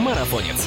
[0.00, 0.66] Марафонец.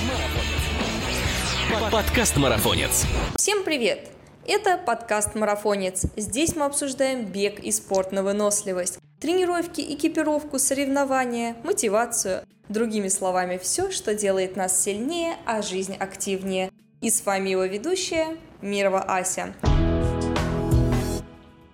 [1.91, 3.07] Подкаст Марафонец.
[3.35, 4.11] Всем привет!
[4.45, 6.05] Это подкаст «Марафонец».
[6.15, 12.45] Здесь мы обсуждаем бег и спорт на выносливость, тренировки, экипировку, соревнования, мотивацию.
[12.69, 16.69] Другими словами, все, что делает нас сильнее, а жизнь активнее.
[17.01, 19.55] И с вами его ведущая Мирова Ася.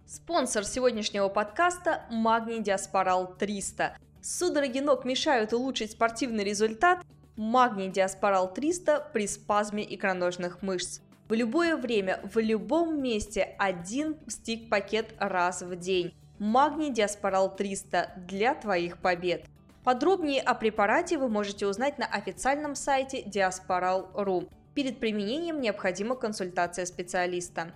[0.07, 3.97] Спонсор сегодняшнего подкаста– Магний Диаспорал 300.
[4.21, 6.99] Судороги ног мешают улучшить спортивный результат?
[7.39, 10.99] Магний Диаспорал 300 при спазме икроножных мышц.
[11.29, 16.13] В любое время, в любом месте один стик-пакет раз в день.
[16.37, 19.45] Магний Диаспорал 300 для твоих побед.
[19.85, 24.49] Подробнее о препарате вы можете узнать на официальном сайте diasporal.ru.
[24.75, 27.71] Перед применением необходима консультация специалиста.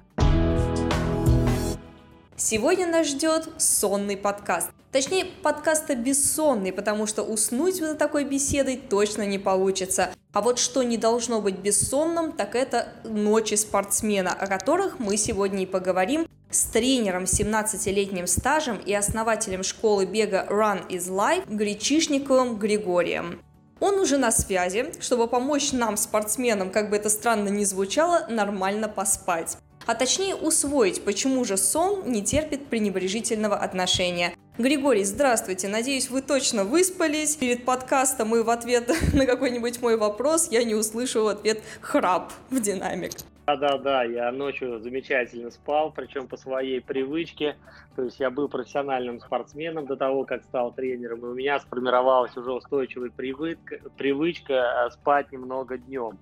[2.35, 4.69] Сегодня нас ждет сонный подкаст.
[4.91, 10.09] Точнее, подкаста бессонный, потому что уснуть за такой беседой точно не получится.
[10.33, 15.63] А вот что не должно быть бессонным, так это ночи спортсмена, о которых мы сегодня
[15.63, 23.43] и поговорим с тренером 17-летним стажем и основателем школы бега Run is Life Гречишниковым Григорием.
[23.79, 28.89] Он уже на связи, чтобы помочь нам, спортсменам, как бы это странно ни звучало, нормально
[28.89, 34.33] поспать а точнее усвоить, почему же сон не терпит пренебрежительного отношения.
[34.57, 35.67] Григорий, здравствуйте.
[35.67, 37.35] Надеюсь, вы точно выспались.
[37.35, 42.31] Перед подкастом и в ответ на какой-нибудь мой вопрос я не услышу в ответ храп
[42.51, 43.13] в динамик.
[43.47, 47.57] Да-да-да, я ночью замечательно спал, причем по своей привычке.
[47.95, 52.37] То есть я был профессиональным спортсменом до того, как стал тренером, и у меня сформировалась
[52.37, 56.17] уже устойчивая привычка, привычка спать немного днем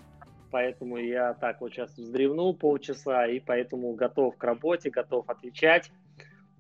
[0.52, 5.92] поэтому я так вот сейчас вздремнул полчаса, и поэтому готов к работе, готов отвечать.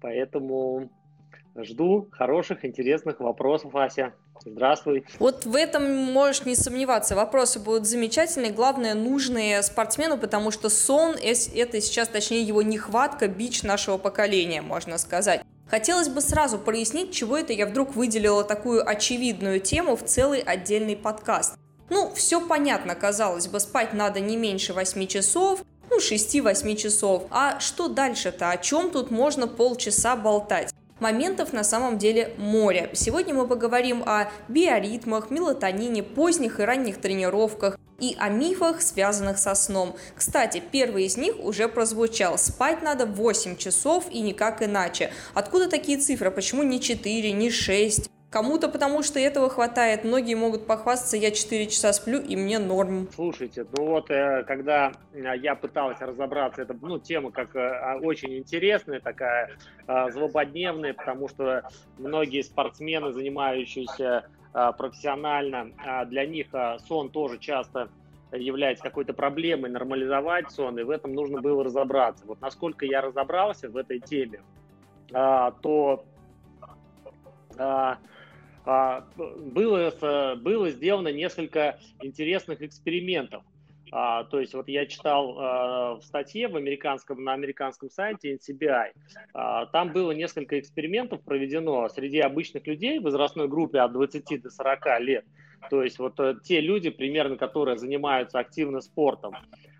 [0.01, 0.89] Поэтому
[1.55, 4.13] жду хороших, интересных вопросов, Ася.
[4.43, 5.05] Здравствуй.
[5.19, 7.15] Вот в этом можешь не сомневаться.
[7.15, 13.61] Вопросы будут замечательные, главное, нужные спортсмену, потому что сон– это сейчас, точнее, его нехватка, бич
[13.61, 15.41] нашего поколения, можно сказать.
[15.67, 20.97] Хотелось бы сразу прояснить, чего это я вдруг выделила такую очевидную тему в целый отдельный
[20.97, 21.55] подкаст.
[21.91, 25.59] Ну, все понятно, казалось бы, спать надо не меньше 8 часов,
[25.89, 27.23] ну, 6-8 часов.
[27.31, 28.49] А что дальше-то?
[28.49, 30.73] О чем тут можно полчаса болтать?
[31.01, 32.91] Моментов на самом деле море.
[32.93, 39.53] Сегодня мы поговорим о биоритмах, мелатонине, поздних и ранних тренировках и о мифах, связанных со
[39.53, 39.97] сном.
[40.15, 42.37] Кстати, первый из них уже прозвучал.
[42.37, 45.11] Спать надо 8 часов и никак иначе.
[45.33, 46.31] Откуда такие цифры?
[46.31, 48.09] Почему не 4, не 6?
[48.31, 50.05] Кому-то потому что этого хватает.
[50.05, 53.09] Многие могут похвастаться, я 4 часа сплю, и мне норм.
[53.13, 57.97] Слушайте, ну вот, э, когда э, я пытался разобраться, это, ну, тема как э, а,
[57.97, 59.51] очень интересная, такая
[59.85, 65.71] злободневная, потому что многие спортсмены, занимающиеся профессионально,
[66.05, 66.47] для них
[66.87, 67.89] сон тоже часто
[68.31, 72.25] является какой-то проблемой, нормализовать сон, и в этом нужно было разобраться.
[72.25, 74.41] Вот насколько я разобрался в этой теме,
[75.09, 76.05] то
[78.65, 83.43] было, было сделано несколько интересных экспериментов.
[83.91, 88.91] А, то есть вот я читал а, в статье в американском, на американском сайте NCBI,
[89.33, 94.49] а, там было несколько экспериментов проведено среди обычных людей в возрастной группе от 20 до
[94.49, 95.25] 40 лет.
[95.69, 99.35] То есть вот э, те люди, примерно, которые занимаются активно спортом.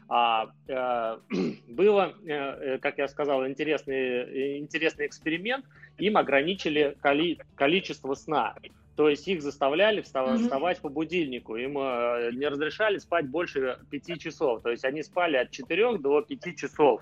[0.08, 1.18] А, э,
[1.68, 5.66] было, э, как я сказал, интересный, интересный эксперимент.
[5.98, 8.56] Им ограничили коли, количество сна.
[8.96, 11.56] То есть их заставляли вставать, вставать по будильнику.
[11.56, 14.62] Им э, не разрешали спать больше пяти часов.
[14.62, 17.02] То есть они спали от 4 до 5 часов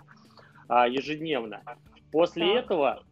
[0.68, 1.62] а, ежедневно.
[2.12, 2.66] После так.
[2.66, 3.04] этого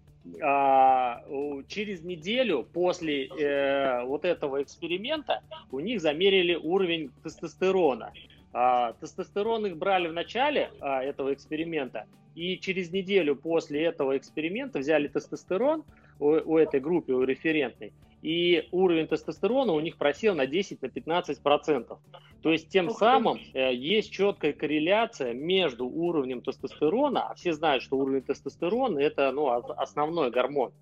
[0.41, 1.23] а,
[1.67, 8.11] через неделю после э, вот этого эксперимента у них замерили уровень тестостерона.
[8.59, 14.79] А, тестостерон их брали в начале а, этого эксперимента, и через неделю после этого эксперимента
[14.79, 15.83] взяли тестостерон
[16.19, 21.39] у, у этой группы, у референтной, и уровень тестостерона у них просел на 10-15%.
[21.43, 21.99] процентов.
[22.41, 27.99] То есть тем самым э, есть четкая корреляция между уровнем тестостерона, а все знают, что
[27.99, 30.73] уровень тестостерона это ну, основной гормон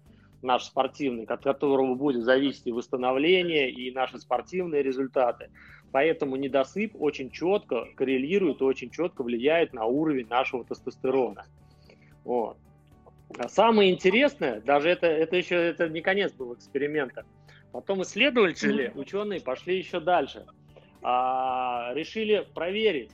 [0.41, 5.49] наш спортивный, от которого будет зависеть и восстановление, и наши спортивные результаты.
[5.95, 11.45] Поэтому недосып очень четко коррелирует и очень четко влияет на уровень нашего тестостерона.
[12.25, 12.57] Вот.
[13.37, 17.23] А самое интересное, даже это, это еще это не конец был эксперимента.
[17.71, 20.45] Потом исследователи, ученые пошли еще дальше.
[21.01, 23.11] А, решили проверить,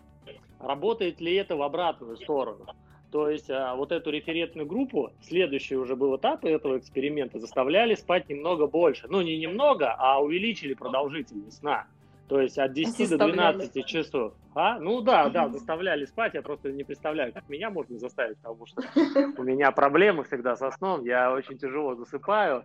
[0.59, 2.65] работает ли это в обратную сторону.
[3.11, 8.27] То есть а, вот эту референтную группу, следующий уже был этап этого эксперимента, заставляли спать
[8.27, 9.05] немного больше.
[9.07, 11.85] Ну, не немного, а увеличили продолжительность сна.
[12.31, 14.33] То есть от 10 до 12 часов.
[14.55, 14.79] А?
[14.79, 16.33] Ну да, да, заставляли спать.
[16.33, 18.81] Я просто не представляю, как меня можно заставить, потому что
[19.37, 21.03] у меня проблемы всегда со сном.
[21.03, 22.63] Я очень тяжело засыпаю.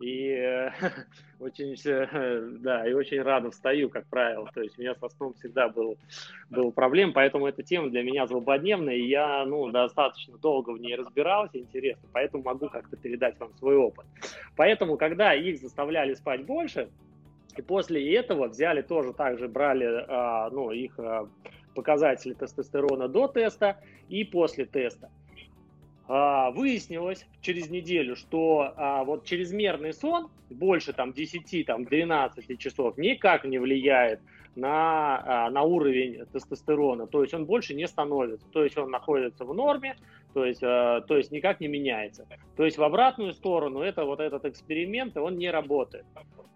[0.00, 0.70] И э,
[1.40, 4.50] очень, э, да, и очень рано встаю, как правило.
[4.52, 5.96] То есть у меня со сном всегда был,
[6.50, 10.94] был проблем, поэтому эта тема для меня злободневная, и я, ну, достаточно долго в ней
[10.94, 14.04] разбирался, интересно, поэтому могу как-то передать вам свой опыт.
[14.56, 16.90] Поэтому, когда их заставляли спать больше,
[17.56, 21.28] и после этого взяли тоже также брали, а, ну, их а,
[21.74, 25.10] показатели тестостерона до теста и после теста.
[26.08, 32.96] А, выяснилось через неделю, что а, вот чрезмерный сон, больше там 10, там 12 часов,
[32.96, 34.20] никак не влияет
[34.54, 39.44] на, а, на уровень тестостерона, то есть он больше не становится, то есть он находится
[39.44, 39.96] в норме,
[40.36, 42.26] то есть, то есть никак не меняется.
[42.58, 46.04] То есть в обратную сторону это вот этот эксперимент, он не работает.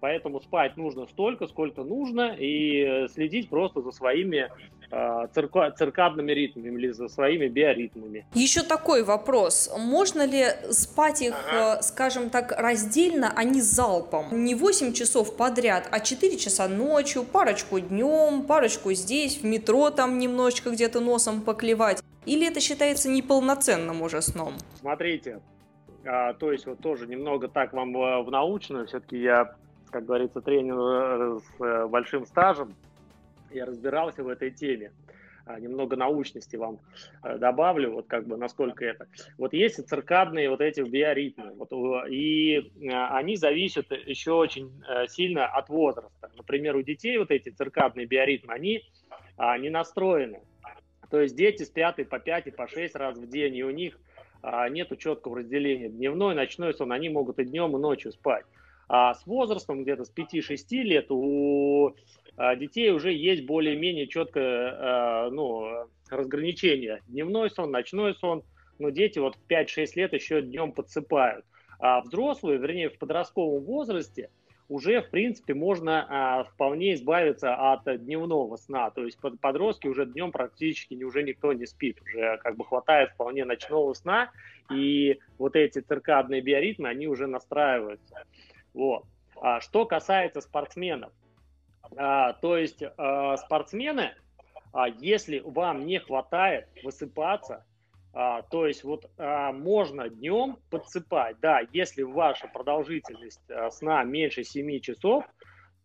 [0.01, 4.51] Поэтому спать нужно столько, сколько нужно, и следить просто за своими
[4.93, 8.27] Э, циркадными ритмами или за своими биоритмами.
[8.35, 9.71] Еще такой вопрос.
[9.79, 11.79] Можно ли спать их, ага.
[11.79, 14.27] Э, скажем так, раздельно, а не залпом?
[14.33, 20.19] Не 8 часов подряд, а 4 часа ночью, парочку днем, парочку здесь, в метро там
[20.19, 22.03] немножечко где-то носом поклевать?
[22.27, 24.55] Или это считается неполноценным уже сном?
[24.75, 25.41] Смотрите,
[26.05, 29.55] а, то есть вот тоже немного так вам в научную, все-таки я,
[29.91, 32.75] как говорится, тренер э, с большим стажем,
[33.51, 34.93] я разбирался в этой теме.
[35.51, 36.79] А, немного научности вам
[37.25, 39.09] э, добавлю, вот как бы насколько это.
[39.39, 41.73] Вот есть циркадные вот эти биоритмы, вот,
[42.09, 46.31] и э, они зависят еще очень э, сильно от возраста.
[46.37, 48.83] Например, у детей вот эти циркадные биоритмы, они
[49.37, 50.43] а, не настроены.
[51.11, 53.71] То есть дети спят и по 5, и по 6 раз в день, и у
[53.71, 53.99] них
[54.43, 55.89] а, нету четкого разделения.
[55.89, 58.45] Дневной, ночной сон, они могут и днем, и ночью спать.
[58.89, 61.95] А с возрастом, где-то с 5-6 лет, у
[62.37, 67.03] а, детей уже есть более-менее четкое а, ну, разграничение.
[67.09, 68.43] Дневной сон, ночной сон.
[68.79, 71.45] Но дети вот в 5-6 лет еще днем подсыпают.
[71.81, 74.31] А взрослые, вернее, в подростковом возрасте
[74.71, 78.91] уже, в принципе, можно а, вполне избавиться от дневного сна.
[78.91, 82.01] То есть подростки уже днем практически уже никто не спит.
[82.03, 84.31] Уже как бы хватает вполне ночного сна.
[84.73, 88.23] И вот эти циркадные биоритмы, они уже настраиваются.
[88.73, 89.07] Вот.
[89.43, 91.13] А что касается спортсменов,
[91.97, 92.85] а, то есть
[93.45, 94.15] спортсмены,
[95.01, 97.67] если вам не хватает высыпаться,
[98.13, 104.45] а, то есть вот а, можно днем подсыпать, да, если ваша продолжительность а, сна меньше
[104.45, 105.25] 7 часов,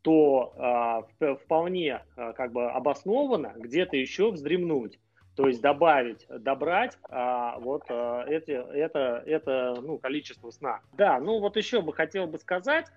[0.02, 5.00] то а, вполне а, как бы обоснованно где-то еще вздремнуть.
[5.36, 10.82] То есть добавить, добрать а, вот а, эти, это, это ну, количество сна.
[10.94, 12.88] Да, ну вот еще бы хотел бы сказать,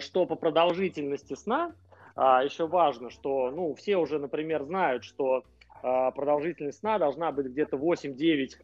[0.00, 1.74] что по продолжительности сна
[2.14, 5.44] а, еще важно, что, ну, все уже, например, знают, что
[5.82, 8.56] продолжительность сна должна быть где-то 8-9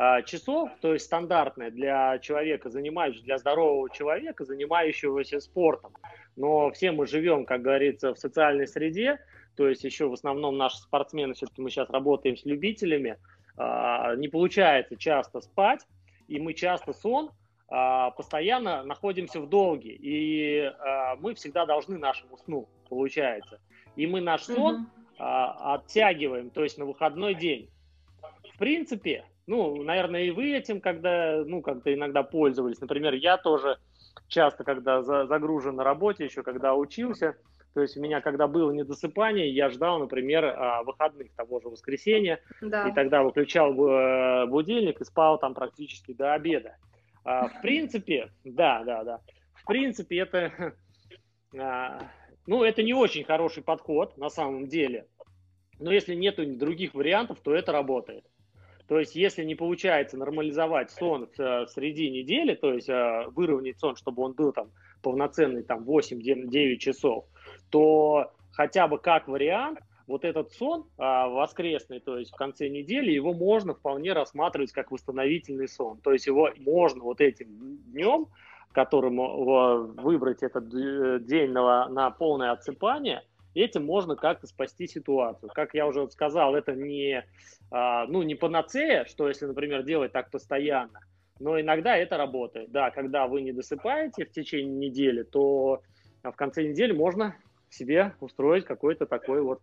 [0.00, 5.92] а, часов, то есть стандартная для человека, занимающегося, для здорового человека, занимающегося спортом.
[6.36, 9.18] Но все мы живем, как говорится, в социальной среде,
[9.56, 13.18] то есть еще в основном наши спортсмены, все-таки мы сейчас работаем с любителями,
[13.56, 15.84] а, не получается часто спать,
[16.28, 17.30] и мы часто сон
[18.16, 20.72] постоянно находимся в долге, и
[21.18, 23.60] мы всегда должны нашему сну, получается.
[23.94, 25.74] И мы наш сон mm-hmm.
[25.74, 27.70] оттягиваем, то есть на выходной день.
[28.54, 32.80] В принципе, ну, наверное, и вы этим, когда, ну, как-то иногда пользовались.
[32.80, 33.78] Например, я тоже
[34.26, 37.36] часто, когда загружен на работе, еще когда учился,
[37.74, 42.88] то есть у меня, когда было недосыпание, я ждал, например, выходных того же воскресенья, да.
[42.88, 46.76] и тогда выключал э, будильник и спал там практически до обеда.
[47.24, 49.20] А, в принципе, да, да, да.
[49.54, 50.74] В принципе, это,
[51.58, 52.00] а,
[52.48, 55.06] ну, это не очень хороший подход на самом деле.
[55.78, 58.24] Но если нет других вариантов, то это работает.
[58.88, 63.96] То есть, если не получается нормализовать сон в, среди недели, то есть а, выровнять сон,
[63.96, 64.70] чтобы он был там
[65.02, 67.26] полноценный там 8-9 часов,
[67.68, 73.10] то хотя бы как вариант вот этот сон а, воскресный, то есть в конце недели,
[73.10, 76.00] его можно вполне рассматривать как восстановительный сон.
[76.00, 78.28] То есть его можно вот этим днем,
[78.72, 79.16] которым
[79.94, 83.22] выбрать этот э, день на, на полное отсыпание,
[83.54, 85.50] этим можно как-то спасти ситуацию.
[85.54, 87.24] Как я уже сказал, это не,
[87.70, 91.00] а, ну, не панацея, что если, например, делать так постоянно,
[91.40, 92.70] но иногда это работает.
[92.70, 95.82] Да, когда вы не досыпаете в течение недели, то
[96.22, 97.36] в конце недели можно
[97.70, 99.60] себе устроить какой-то такой вот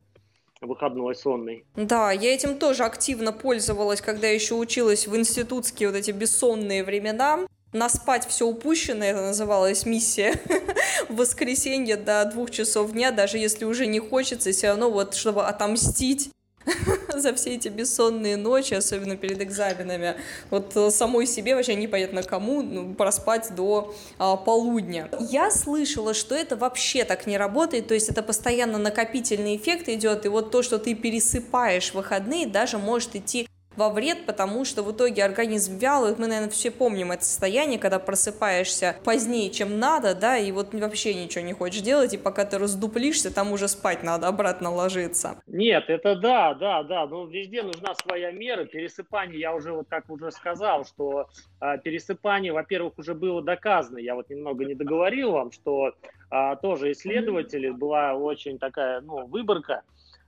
[0.62, 1.66] выходной сонный.
[1.76, 7.46] Да, я этим тоже активно пользовалась, когда еще училась в институтские вот эти бессонные времена
[7.76, 10.34] наспать все упущенное, это называлась миссия.
[11.10, 15.46] в воскресенье до двух часов дня, даже если уже не хочется, все равно вот, чтобы
[15.46, 16.32] отомстить
[17.14, 20.16] за все эти бессонные ночи, особенно перед экзаменами.
[20.50, 25.10] Вот э, самой себе вообще непонятно кому ну, проспать до а, полудня.
[25.20, 30.26] Я слышала, что это вообще так не работает, то есть это постоянно накопительный эффект идет,
[30.26, 34.92] и вот то, что ты пересыпаешь выходные, даже может идти во вред, потому что в
[34.92, 40.38] итоге организм вял, мы, наверное, все помним это состояние, когда просыпаешься позднее, чем надо, да,
[40.38, 44.28] и вот вообще ничего не хочешь делать, и пока ты раздуплишься, там уже спать надо,
[44.28, 45.42] обратно ложиться.
[45.48, 50.10] Нет, это да, да, да, но везде нужна своя мера, пересыпание, я уже вот как
[50.10, 51.28] уже сказал, что
[51.62, 55.94] э, пересыпание, во-первых, уже было доказано, я вот немного не договорил вам, что
[56.32, 59.84] э, тоже исследователи, была очень такая, ну, выборка,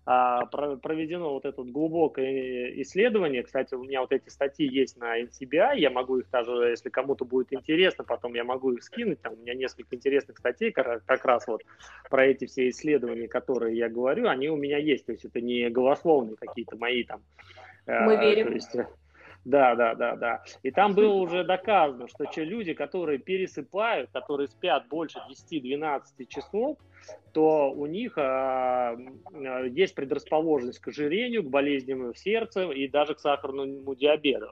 [0.08, 3.44] проведено вот это глубокое исследование.
[3.44, 7.26] Кстати, у меня вот эти статьи есть на NCBI, я могу их даже, если кому-то
[7.26, 9.22] будет интересно, потом я могу их скинуть.
[9.22, 11.64] Там у меня несколько интересных статей как раз вот
[12.10, 15.06] про эти все исследования, которые я говорю, они у меня есть.
[15.06, 17.22] То есть это не голословные какие-то мои там.
[17.86, 18.48] Э, Мы верим.
[18.48, 18.88] То есть, э,
[19.48, 20.44] да, да, да, да.
[20.62, 26.78] И там было уже доказано, что те люди, которые пересыпают, которые спят больше 10-12 часов,
[27.32, 28.98] то у них а,
[29.70, 34.48] есть предрасположенность к ожирению, к болезням сердца и даже к сахарному диабету.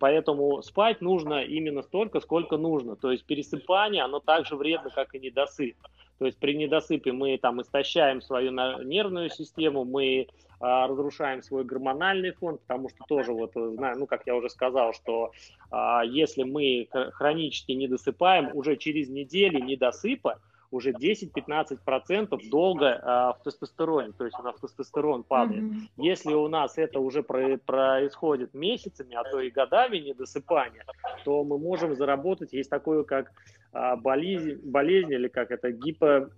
[0.00, 2.96] Поэтому спать нужно именно столько, сколько нужно.
[2.96, 5.76] То есть пересыпание, оно так же вредно, как и недосып.
[6.18, 10.28] То есть при недосыпе мы там истощаем свою нервную систему, мы
[10.60, 14.92] а, разрушаем свой гормональный фон, потому что тоже вот знаю, ну как я уже сказал,
[14.92, 15.32] что
[15.70, 20.40] а, если мы хронически не досыпаем, уже через неделю недосыпа
[20.72, 25.62] уже 10-15% долго а, в тестостероне, то есть у нас тестостерон падает.
[25.62, 25.88] Mm-hmm.
[25.98, 30.84] Если у нас это уже про- происходит месяцами, а то и годами недосыпания,
[31.24, 33.32] то мы можем заработать, есть такое как
[33.72, 36.30] а, болезнь, болезнь или как это, гипо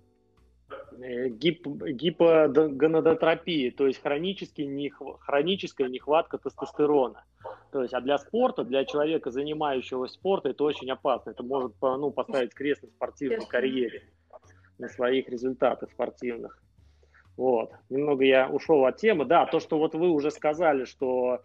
[1.01, 7.23] э, гип, гипогонадотропия, то есть хронический нехв, хроническая нехватка тестостерона.
[7.71, 11.29] То есть, а для спорта, для человека, занимающегося спортом, это очень опасно.
[11.29, 14.03] Это может ну, поставить крест на спортивной карьере
[14.77, 16.61] на своих результатах спортивных.
[17.37, 17.71] Вот.
[17.89, 19.25] Немного я ушел от темы.
[19.25, 21.41] Да, то, что вот вы уже сказали, что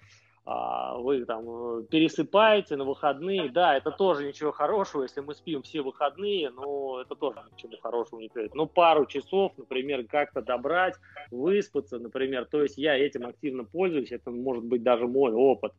[0.47, 5.63] а, вы там э, пересыпаете на выходные, да, это тоже ничего хорошего, если мы спим
[5.63, 8.55] все выходные, но это тоже ничего хорошего не приведет.
[8.55, 10.95] Ну, пару часов, например, как-то добрать,
[11.31, 15.73] выспаться, например, то есть я этим активно пользуюсь, это может быть даже мой опыт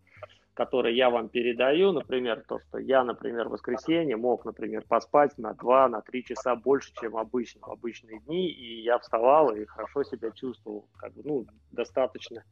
[0.54, 5.54] который я вам передаю, например, то, что я, например, в воскресенье мог, например, поспать на
[5.54, 10.04] 2, на 3 часа больше, чем обычно, в обычные дни, и я вставал и хорошо
[10.04, 12.44] себя чувствовал, как бы, ну, достаточно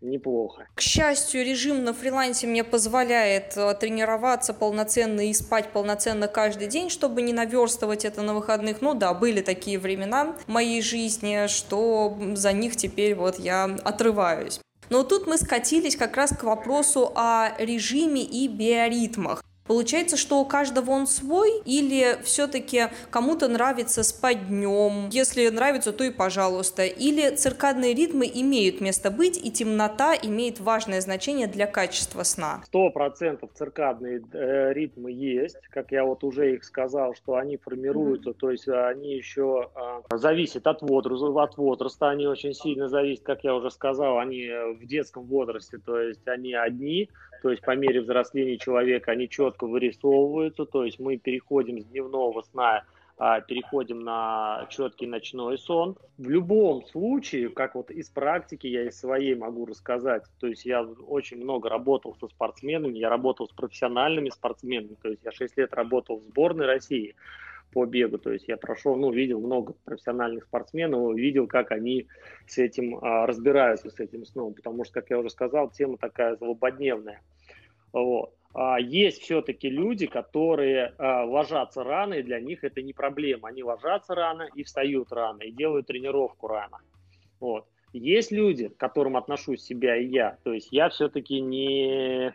[0.00, 0.66] неплохо.
[0.74, 6.90] К счастью, режим на фрилансе мне позволяет э, тренироваться полноценно и спать полноценно каждый день,
[6.90, 8.80] чтобы не наверстывать это на выходных.
[8.80, 14.60] Ну да, были такие времена в моей жизни, что за них теперь вот я отрываюсь.
[14.90, 19.42] Но тут мы скатились как раз к вопросу о режиме и биоритмах.
[19.66, 26.04] Получается, что у каждого он свой, или все-таки кому-то нравится спать днем, если нравится, то
[26.04, 32.24] и пожалуйста, или циркадные ритмы имеют место быть, и темнота имеет важное значение для качества
[32.24, 32.60] сна.
[32.66, 38.30] Сто процентов циркадные э, ритмы есть, как я вот уже их сказал, что они формируются,
[38.30, 38.38] mm-hmm.
[38.38, 43.44] то есть они еще э, зависят от возраста, от возраста, они очень сильно зависят, как
[43.44, 44.46] я уже сказал, они
[44.78, 47.08] в детском возрасте, то есть они одни,
[47.44, 52.42] то есть по мере взросления человека они четко вырисовываются, то есть мы переходим с дневного
[52.42, 52.84] сна
[53.16, 55.96] а, переходим на четкий ночной сон.
[56.18, 60.82] В любом случае, как вот из практики я из своей могу рассказать, то есть я
[60.82, 65.74] очень много работал со спортсменами, я работал с профессиональными спортсменами, то есть я 6 лет
[65.74, 67.14] работал в сборной России
[67.72, 72.08] по бегу, то есть я прошел, ну, видел много профессиональных спортсменов, видел, как они
[72.48, 76.34] с этим а, разбираются, с этим сном, потому что, как я уже сказал, тема такая
[76.34, 77.20] злободневная.
[77.92, 78.34] Вот.
[78.54, 83.48] А есть все-таки люди, которые а, ложатся рано, и для них это не проблема.
[83.48, 86.78] Они ложатся рано и встают рано, и делают тренировку рано.
[87.40, 87.66] Вот.
[87.92, 90.38] Есть люди, к которым отношусь себя и я.
[90.44, 92.32] То есть я все-таки не,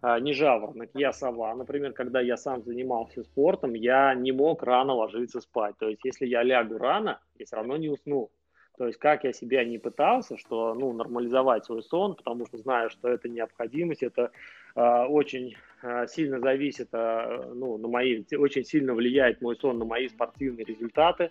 [0.00, 1.54] а, не жаворонок, я сова.
[1.54, 5.76] Например, когда я сам занимался спортом, я не мог рано ложиться спать.
[5.78, 8.30] То есть если я лягу рано, я все равно не усну.
[8.78, 12.88] То есть как я себя не пытался, что ну, нормализовать свой сон, потому что знаю,
[12.90, 14.30] что это необходимость, это
[14.74, 20.08] очень э, сильно зависит, э, ну, на мои, очень сильно влияет мой сон на мои
[20.08, 21.30] спортивные результаты.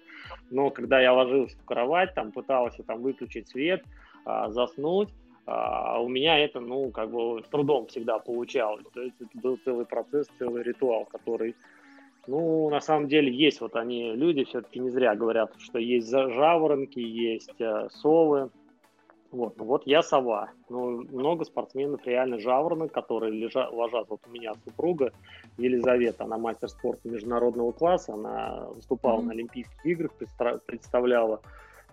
[0.49, 3.83] Но когда я ложился в кровать, там пытался там выключить свет,
[4.25, 5.09] э, заснуть,
[5.49, 8.85] у меня это, ну, как бы с трудом всегда получалось.
[8.93, 11.55] То есть это был целый процесс, целый ритуал, который
[12.27, 16.99] Ну, на самом деле есть вот они, люди все-таки не зря говорят, что есть жаворонки,
[16.99, 18.49] есть э, совы.
[19.31, 20.49] Вот, вот я сова.
[20.69, 24.09] Ну, много спортсменов реально жаворонок, которые лежат, ложат.
[24.09, 25.11] Вот у меня супруга
[25.57, 29.25] Елизавета, она мастер спорта международного класса, она выступала mm-hmm.
[29.25, 30.11] на Олимпийских играх,
[30.65, 31.41] представляла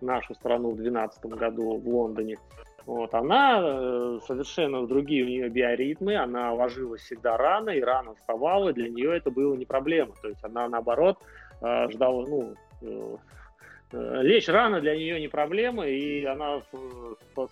[0.00, 2.38] нашу страну в 2012 году в Лондоне.
[2.87, 8.73] Вот, она э, совершенно другие у нее биоритмы, она ложилась всегда рано и рано вставала,
[8.75, 10.12] для нее это было не проблема.
[10.21, 11.19] То есть она наоборот
[11.62, 13.17] э, ждала, ну, Э,
[14.23, 16.63] лечь рано для нее не проблема, и она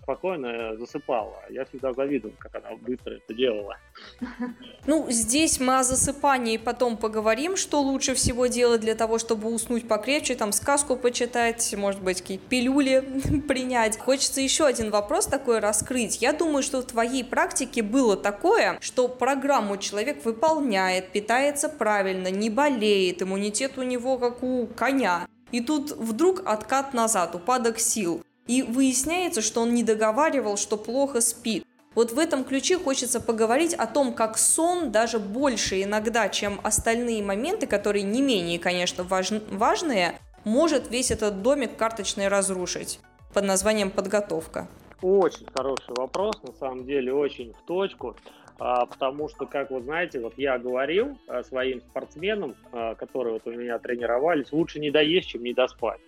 [0.02, 1.42] спокойно засыпала.
[1.50, 3.76] Я всегда завидовал, как она быстро это делала.
[4.84, 9.86] Ну, здесь мы о засыпании потом поговорим, что лучше всего делать для того, чтобы уснуть
[9.86, 13.04] покрепче, там сказку почитать, может быть, какие-то пилюли
[13.48, 13.96] принять.
[13.96, 16.20] Хочется еще один вопрос такой раскрыть.
[16.20, 22.50] Я думаю, что в твоей практике было такое, что программу человек выполняет, питается правильно, не
[22.50, 25.28] болеет, иммунитет у него как у коня.
[25.52, 28.22] И тут вдруг откат назад, упадок сил.
[28.46, 31.64] И выясняется, что он не договаривал, что плохо спит.
[31.94, 37.22] Вот в этом ключе хочется поговорить о том, как сон даже больше иногда, чем остальные
[37.22, 39.30] моменты, которые не менее, конечно, важ...
[39.50, 42.98] важные, может весь этот домик карточный разрушить
[43.34, 44.68] под названием подготовка.
[45.02, 48.16] Очень хороший вопрос, на самом деле, очень в точку.
[48.64, 53.42] А, потому что, как вы знаете, вот я говорил а, своим спортсменам, а, которые вот
[53.44, 56.00] у меня тренировались, лучше не доесть, чем не доспать.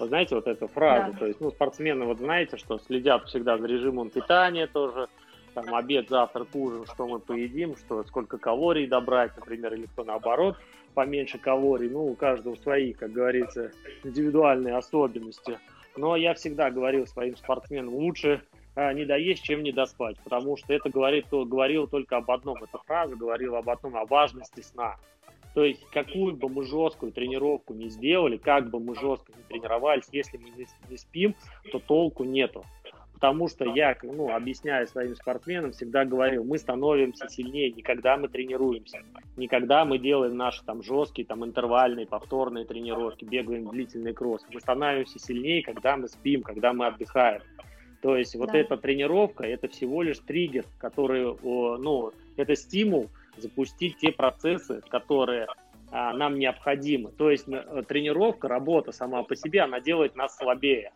[0.00, 1.18] Вы знаете, вот эту фразу, да.
[1.20, 5.06] то есть, ну, спортсмены, вот знаете, что следят всегда за режимом питания тоже,
[5.54, 10.56] там, обед, завтрак, ужин, что мы поедим, что сколько калорий добрать, например, или кто наоборот,
[10.94, 13.70] поменьше калорий, ну, у каждого свои, как говорится,
[14.02, 15.60] индивидуальные особенности.
[15.96, 18.42] Но я всегда говорил своим спортсменам, лучше
[18.76, 23.16] не доесть, чем не доспать, потому что это говорит, говорило только об одном, эта фраза
[23.16, 24.96] говорила об одном, о важности сна.
[25.54, 30.04] То есть какую бы мы жесткую тренировку не сделали, как бы мы жестко не тренировались,
[30.12, 31.34] если мы не, не спим,
[31.72, 32.62] то толку нету.
[33.14, 38.28] Потому что я, ну, объясняю своим спортсменам, всегда говорил, мы становимся сильнее не когда мы
[38.28, 39.00] тренируемся,
[39.38, 44.44] не когда мы делаем наши там жесткие, там интервальные, повторные тренировки, бегаем длительный кросс.
[44.52, 47.40] Мы становимся сильнее, когда мы спим, когда мы отдыхаем.
[48.00, 48.58] То есть вот да.
[48.58, 55.46] эта тренировка, это всего лишь триггер, который, ну, это стимул запустить те процессы, которые
[55.90, 57.10] а, нам необходимы.
[57.12, 60.92] То есть э, тренировка, работа сама по себе, она делает нас слабее.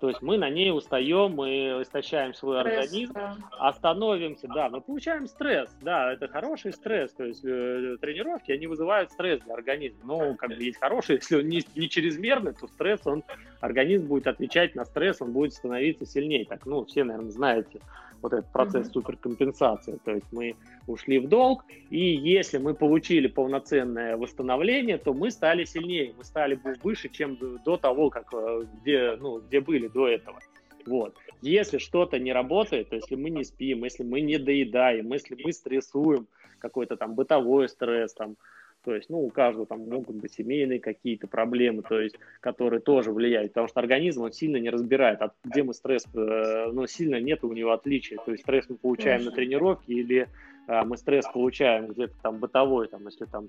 [0.00, 3.36] То есть мы на ней устаем, мы истощаем свой стресс, организм, да.
[3.58, 9.12] остановимся, да, мы получаем стресс, да, это хороший стресс, то есть э, тренировки, они вызывают
[9.12, 13.00] стресс для организма, но как бы есть хороший, если он не, не чрезмерный, то стресс,
[13.06, 13.22] он,
[13.60, 17.80] организм будет отвечать на стресс, он будет становиться сильнее, так, ну, все, наверное, знаете,
[18.24, 18.92] вот этот процесс mm-hmm.
[18.92, 19.98] суперкомпенсации.
[20.02, 20.56] То есть мы
[20.86, 26.58] ушли в долг, и если мы получили полноценное восстановление, то мы стали сильнее, мы стали
[26.82, 30.38] выше, чем до того, как, э, где, ну, где были до этого.
[30.86, 31.14] Вот.
[31.42, 35.52] Если что-то не работает, то если мы не спим, если мы не доедаем, если мы
[35.52, 36.26] стрессуем,
[36.60, 38.36] какой-то там бытовой стресс, там,
[38.84, 43.12] то есть, ну, у каждого там могут быть семейные какие-то проблемы, то есть, которые тоже
[43.12, 47.18] влияют, потому что организм, он сильно не разбирает, от, где мы стресс, э, ну, сильно
[47.20, 49.30] нет у него отличия, то есть, стресс мы получаем Конечно.
[49.30, 50.28] на тренировке или
[50.68, 53.48] э, мы стресс получаем где-то там бытовой, там, если там,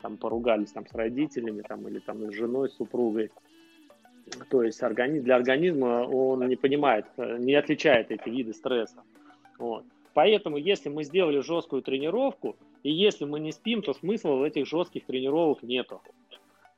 [0.00, 3.30] там поругались там с родителями, там, или там с женой, с супругой,
[4.50, 9.02] то есть, организм, для организма он не понимает, э, не отличает эти виды стресса,
[9.58, 9.84] вот.
[10.14, 14.66] Поэтому, если мы сделали жесткую тренировку, и если мы не спим, то смысла в этих
[14.66, 16.00] жестких тренировок нету.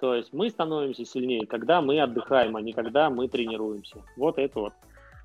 [0.00, 4.02] То есть мы становимся сильнее, когда мы отдыхаем, а не когда мы тренируемся.
[4.16, 4.72] Вот это вот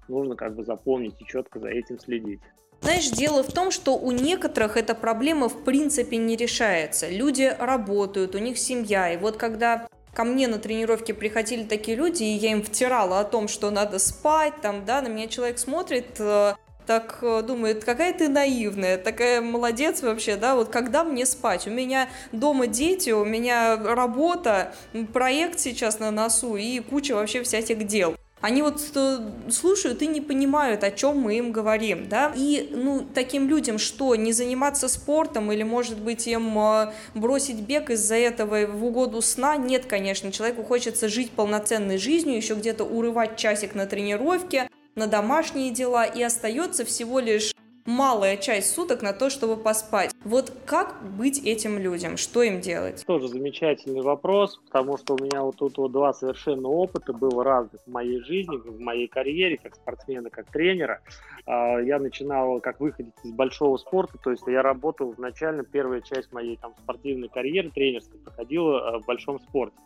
[0.08, 2.42] нужно как бы запомнить и четко за этим следить.
[2.82, 7.10] Знаешь, дело в том, что у некоторых эта проблема в принципе не решается.
[7.10, 9.12] Люди работают, у них семья.
[9.12, 13.24] И вот когда ко мне на тренировке приходили такие люди, и я им втирала о
[13.24, 16.54] том, что надо спать, там, да, на меня человек смотрит, э,
[16.88, 21.68] так э, думает, какая ты наивная, такая молодец вообще, да, вот когда мне спать?
[21.68, 24.74] У меня дома дети, у меня работа,
[25.14, 28.16] проект сейчас на носу и куча вообще всяких дел.
[28.40, 29.18] Они вот э,
[29.50, 32.32] слушают и не понимают, о чем мы им говорим, да.
[32.36, 37.90] И, ну, таким людям что, не заниматься спортом или, может быть, им э, бросить бег
[37.90, 39.58] из-за этого в угоду сна?
[39.58, 45.72] Нет, конечно, человеку хочется жить полноценной жизнью, еще где-то урывать часик на тренировке, на домашние
[45.72, 47.54] дела, и остается всего лишь
[47.86, 50.12] малая часть суток на то, чтобы поспать.
[50.26, 52.18] Вот как быть этим людям?
[52.18, 53.06] Что им делать?
[53.08, 57.82] Тоже замечательный вопрос, потому что у меня вот тут вот два совершенно опыта было разных
[57.84, 61.02] в моей жизни, в моей карьере, как спортсмена, как тренера.
[61.46, 66.34] А, я начинал как выходить из большого спорта, то есть я работал изначально, первая часть
[66.34, 69.78] моей там спортивной карьеры тренерской проходила э, в большом спорте.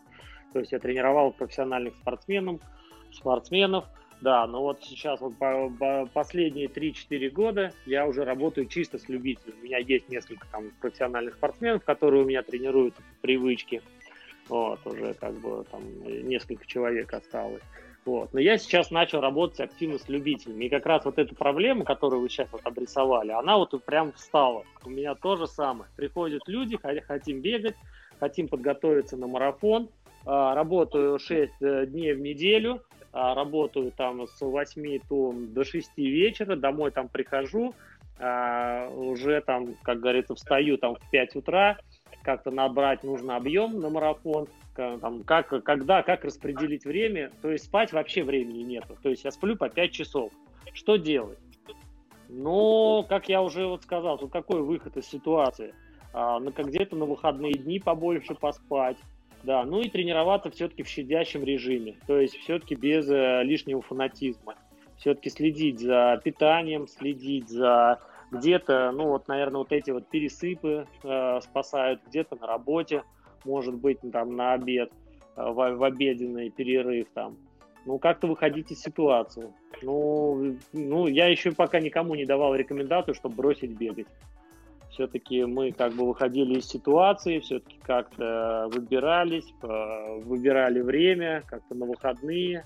[0.54, 2.62] То есть я тренировал профессиональных спортсменов,
[3.14, 3.86] спортсменов,
[4.22, 9.10] да, но вот сейчас вот по, по последние 3-4 года я уже работаю чисто с
[9.10, 9.60] любителями.
[9.62, 13.82] У меня есть несколько там профессиональных спортсменов, которые у меня тренируют привычки.
[14.48, 17.64] Вот, уже как бы там несколько человек осталось.
[18.06, 18.34] Вот.
[18.34, 20.66] Но я сейчас начал работать активно с любителями.
[20.66, 24.66] И как раз вот эта проблема, которую вы сейчас вот обрисовали, она вот прям встала.
[24.84, 25.90] У меня то же самое.
[25.96, 27.76] Приходят люди, хотим бегать,
[28.20, 29.90] хотим подготовиться на марафон,
[30.26, 32.82] а, работаю 6 э, дней в неделю,
[33.14, 37.74] работаю там с 8 тон до 6 вечера, домой там прихожу,
[38.20, 41.78] а, уже там, как говорится, встаю там в 5 утра,
[42.24, 47.92] как-то набрать нужно объем на марафон, там, как, когда, как распределить время, то есть спать
[47.92, 50.32] вообще времени нету, то есть я сплю по 5 часов.
[50.74, 51.40] Что делать?
[52.30, 55.74] Ну, как я уже вот сказал, тут какой выход из ситуации?
[56.14, 58.98] А, ну, где-то на выходные дни побольше поспать,
[59.44, 64.56] да, ну и тренироваться все-таки в щадящем режиме, то есть все-таки без э, лишнего фанатизма.
[64.98, 68.00] Все-таки следить за питанием, следить за
[68.32, 73.04] где-то, ну вот, наверное, вот эти вот пересыпы э, спасают, где-то на работе,
[73.44, 74.92] может быть, там на обед,
[75.36, 77.38] э, в, в обеденный перерыв там.
[77.86, 79.52] Ну, как-то выходить из ситуации.
[79.82, 84.06] Ну, ну, я еще пока никому не давал рекомендацию, чтобы бросить бегать
[84.92, 92.66] все-таки мы как бы выходили из ситуации, все-таки как-то выбирались, выбирали время, как-то на выходные,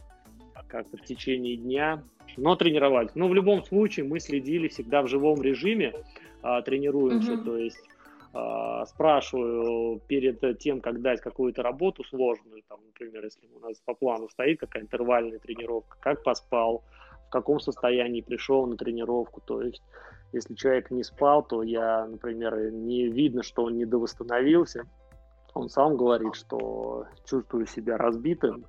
[0.67, 2.03] как-то в течение дня,
[2.37, 3.15] но тренировались.
[3.15, 5.93] Но в любом случае мы следили всегда в живом режиме,
[6.41, 7.43] а, тренируемся, mm-hmm.
[7.43, 7.83] то есть
[8.33, 13.93] а, спрашиваю перед тем, как дать какую-то работу сложную, там, например, если у нас по
[13.93, 16.83] плану стоит какая интервальная тренировка, как поспал,
[17.27, 19.81] в каком состоянии пришел на тренировку, то есть
[20.35, 24.83] если человек не спал, то я, например, не видно, что он недовосстановился.
[25.53, 28.65] Он сам говорит, что чувствую себя разбитым,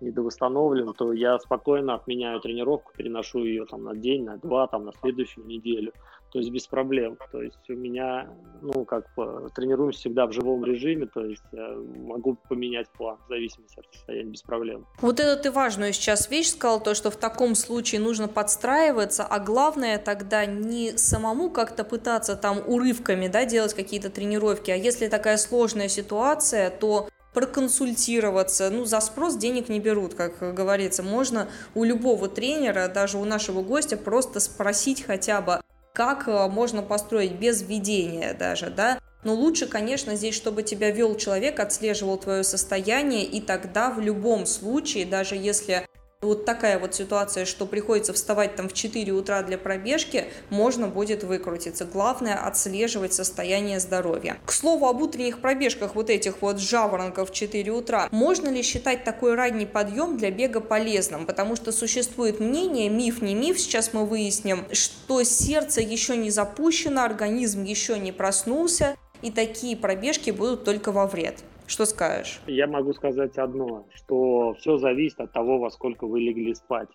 [0.00, 4.92] недовосстановлен, то я спокойно отменяю тренировку, переношу ее там на день, на два, там на
[4.92, 5.92] следующую неделю.
[6.30, 7.16] То есть без проблем.
[7.32, 8.28] То есть у меня,
[8.60, 9.06] ну, как
[9.54, 14.42] тренируемся всегда в живом режиме, то есть могу поменять план в зависимости от состояния без
[14.42, 14.86] проблем.
[15.00, 19.38] Вот это ты важную сейчас вещь сказал, то, что в таком случае нужно подстраиваться, а
[19.38, 25.38] главное тогда не самому как-то пытаться там урывками, да, делать какие-то тренировки, а если такая
[25.38, 28.70] сложная ситуация, то проконсультироваться.
[28.70, 31.02] Ну, за спрос денег не берут, как говорится.
[31.02, 35.60] Можно у любого тренера, даже у нашего гостя, просто спросить хотя бы,
[35.92, 38.98] как э, можно построить без введения даже, да.
[39.24, 44.46] Но лучше, конечно, здесь, чтобы тебя вел человек, отслеживал твое состояние, и тогда в любом
[44.46, 45.86] случае, даже если
[46.20, 51.22] вот такая вот ситуация, что приходится вставать там в 4 утра для пробежки, можно будет
[51.22, 51.84] выкрутиться.
[51.84, 54.38] Главное отслеживать состояние здоровья.
[54.44, 58.08] К слову об утренних пробежках вот этих вот жаворонков в 4 утра.
[58.10, 61.24] Можно ли считать такой ранний подъем для бега полезным?
[61.24, 67.02] Потому что существует мнение, миф не миф, сейчас мы выясним, что сердце еще не запущено,
[67.02, 71.38] организм еще не проснулся, и такие пробежки будут только во вред.
[71.68, 72.40] Что скажешь?
[72.46, 76.88] Я могу сказать одно, что все зависит от того, во сколько вы легли спать.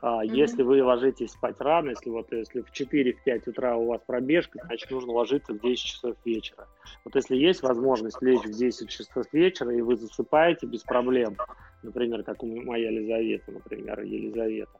[0.00, 0.26] Mm-hmm.
[0.34, 4.90] Если вы ложитесь спать рано, если вот если в 4-5 утра у вас пробежка, значит
[4.90, 6.66] нужно ложиться в 10 часов вечера.
[7.04, 11.36] Вот если есть возможность лечь в 10 часов вечера и вы засыпаете без проблем,
[11.82, 14.77] например, как у моя Елизавета, например, Елизавета,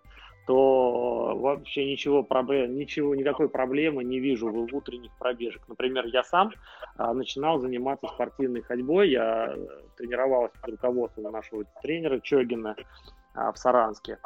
[0.49, 5.61] то вообще ничего проблем, ничего, никакой проблемы не вижу в утренних пробежек.
[5.69, 6.53] Например, я сам
[6.97, 9.55] а, начинал заниматься спортивной ходьбой, я
[9.99, 12.77] тренировался под руководством нашего тренера Чогина
[13.35, 14.17] а, в Саранске.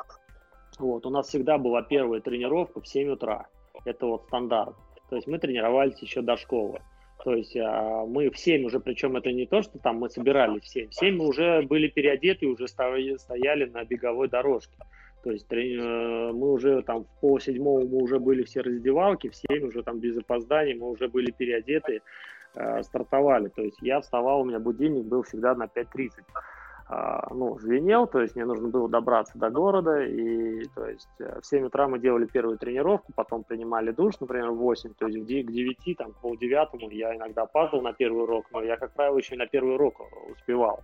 [0.79, 3.49] Вот, у нас всегда была первая тренировка в 7 утра.
[3.85, 4.77] Это вот стандарт.
[5.11, 6.83] То есть мы тренировались еще до школы.
[7.25, 10.63] То есть а, мы в 7 уже, причем это не то, что там мы собирались
[10.63, 10.91] в 7.
[10.91, 14.77] В 7 мы уже были переодеты, уже стояли на беговой дорожке.
[15.23, 19.37] То есть э, мы уже там в пол седьмого мы уже были все раздевалки, в
[19.37, 22.03] семь уже там без опозданий мы уже были переодеты,
[22.55, 23.49] э, стартовали.
[23.49, 26.11] То есть я вставал, у меня будильник был всегда на 5.30.
[26.89, 31.41] А, ну, звенел, то есть мне нужно было добраться до города, и то есть э,
[31.41, 35.19] в 7 утра мы делали первую тренировку, потом принимали душ, например, в 8, то есть
[35.25, 39.17] к 9, там, пол девятому я иногда опаздывал на первый урок, но я, как правило,
[39.17, 40.83] еще на первый урок успевал.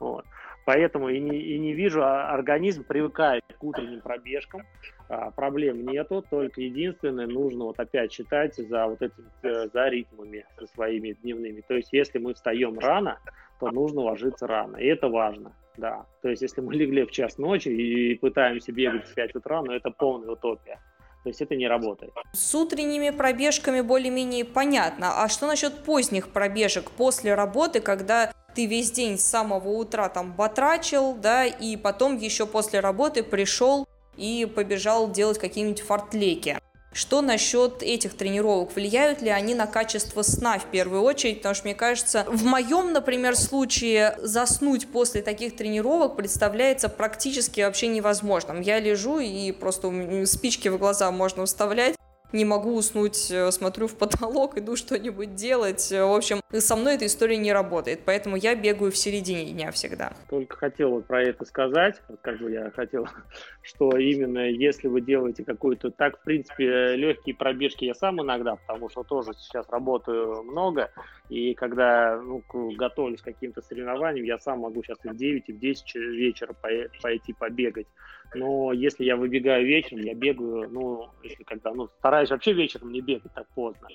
[0.00, 0.24] Вот.
[0.64, 4.62] Поэтому и не, и не вижу, а организм привыкает к утренним пробежкам,
[5.08, 10.44] а, проблем нету, только единственное, нужно вот опять считать за вот этими, э, за ритмами
[10.58, 11.62] со своими дневными.
[11.66, 13.18] То есть если мы встаем рано,
[13.58, 16.04] то нужно ложиться рано, и это важно, да.
[16.20, 19.72] То есть если мы легли в час ночи и пытаемся бегать в 5 утра, ну
[19.72, 20.78] это полная утопия.
[21.24, 22.12] То есть это не работает.
[22.32, 25.22] С утренними пробежками более-менее понятно.
[25.22, 30.32] А что насчет поздних пробежек после работы, когда ты весь день с самого утра там
[30.32, 36.58] батрачил, да, и потом еще после работы пришел и побежал делать какие-нибудь фортлеки.
[36.92, 38.74] Что насчет этих тренировок?
[38.74, 41.36] Влияют ли они на качество сна в первую очередь?
[41.36, 47.86] Потому что, мне кажется, в моем, например, случае заснуть после таких тренировок представляется практически вообще
[47.86, 48.60] невозможным.
[48.60, 51.94] Я лежу и просто спички в глаза можно вставлять,
[52.32, 55.90] не могу уснуть, э, смотрю в потолок, иду что-нибудь делать.
[55.90, 60.12] В общем, со мной эта история не работает, поэтому я бегаю в середине дня всегда.
[60.28, 63.06] Только хотел вот про это сказать, как бы я хотел,
[63.62, 68.90] что именно если вы делаете какую-то, так, в принципе, легкие пробежки я сам иногда, потому
[68.90, 70.90] что тоже сейчас работаю много,
[71.28, 72.42] и когда ну,
[72.76, 76.54] готовлюсь к каким-то соревнованиям, я сам могу сейчас и в 9, и в 10 вечера
[77.02, 77.86] пойти побегать.
[78.34, 83.00] Но если я выбегаю вечером, я бегаю, ну, если когда, ну, стараюсь вообще вечером не
[83.00, 83.88] бегать так поздно.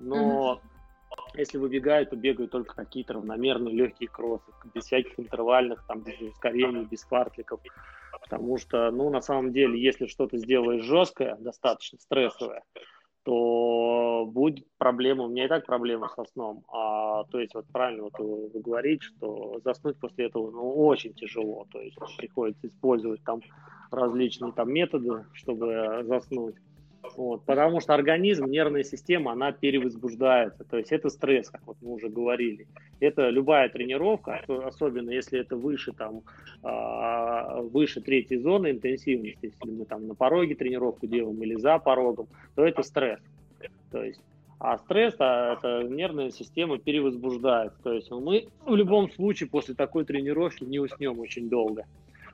[0.00, 1.38] Но mm-hmm.
[1.38, 6.84] если выбегаю, то бегаю только какие-то равномерные легкие кроссы, без всяких интервальных, там, без ускорений,
[6.84, 7.60] без фартликов.
[8.20, 12.62] Потому что, ну, на самом деле, если что-то сделаешь жесткое, достаточно стрессовое,
[13.22, 16.64] то будет проблема, у меня и так проблема со сном.
[16.72, 21.66] А, то есть вот правильно вот вы, вы что заснуть после этого ну, очень тяжело.
[21.70, 23.40] То есть приходится использовать там
[23.90, 26.56] различные там методы, чтобы заснуть.
[27.16, 30.64] Вот, потому что организм, нервная система, она перевозбуждается.
[30.64, 32.66] То есть это стресс, как вот мы уже говорили.
[33.00, 36.22] Это любая тренировка, особенно если это выше, там,
[36.62, 42.28] а, выше третьей зоны интенсивности, если мы там на пороге тренировку делаем или за порогом,
[42.54, 43.20] то это стресс.
[43.90, 44.20] То есть
[44.60, 47.78] а стресс, а, это нервная система перевозбуждается.
[47.82, 51.86] То есть мы в любом случае после такой тренировки не уснем очень долго.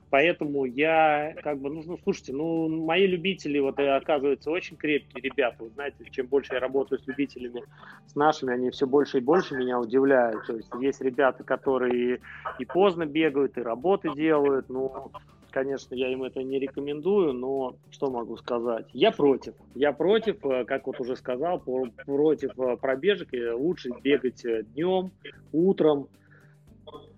[0.09, 5.63] Поэтому я как бы, ну, ну, слушайте, ну, мои любители, вот, оказывается, очень крепкие ребята.
[5.63, 7.63] Вы знаете, чем больше я работаю с любителями,
[8.05, 10.45] с нашими, они все больше и больше меня удивляют.
[10.45, 12.21] То есть есть ребята, которые
[12.57, 14.69] и поздно бегают, и работы делают.
[14.69, 15.11] Ну,
[15.51, 18.85] конечно, я им это не рекомендую, но что могу сказать?
[18.93, 19.55] Я против.
[19.75, 23.29] Я против, э, как вот уже сказал, против э, пробежек.
[23.55, 25.11] Лучше бегать э, днем,
[25.51, 26.07] утром,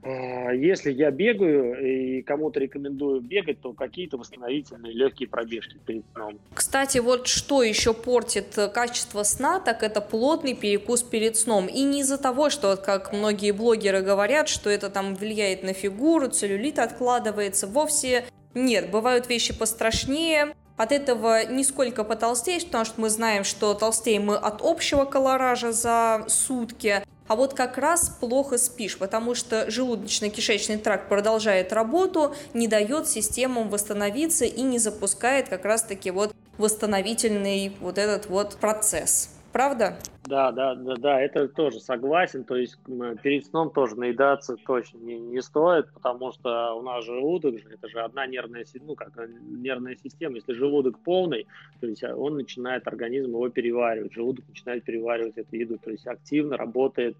[0.03, 6.39] если я бегаю и кому-то рекомендую бегать, то какие-то восстановительные легкие пробежки перед сном.
[6.53, 11.67] Кстати, вот что еще портит качество сна, так это плотный перекус перед сном.
[11.67, 16.29] И не из-за того, что, как многие блогеры говорят, что это там влияет на фигуру,
[16.29, 17.67] целлюлит откладывается.
[17.67, 20.55] Вовсе нет, бывают вещи пострашнее.
[20.77, 26.23] От этого нисколько потолстеешь, потому что мы знаем, что толстеем мы от общего колоража за
[26.29, 33.07] сутки, а вот как раз плохо спишь, потому что желудочно-кишечный тракт продолжает работу, не дает
[33.07, 39.29] системам восстановиться и не запускает как раз-таки вот восстановительный вот этот вот процесс.
[39.51, 39.97] Правда?
[40.25, 42.43] Да, да, да, да, это тоже согласен.
[42.43, 42.77] То есть
[43.23, 47.89] перед сном тоже наедаться точно не, не стоит, потому что у нас желудок же, это
[47.89, 50.35] же одна нервная, ну, как нервная система.
[50.35, 51.47] Если желудок полный,
[51.79, 56.55] то есть он начинает, организм его переваривать, желудок начинает переваривать эту еду, то есть активно
[56.55, 57.17] работает